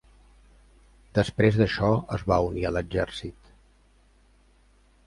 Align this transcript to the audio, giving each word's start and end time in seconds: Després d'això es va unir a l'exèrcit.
Després 1.17 1.59
d'això 1.59 1.91
es 2.17 2.25
va 2.33 2.41
unir 2.49 2.67
a 2.69 2.73
l'exèrcit. 2.79 3.55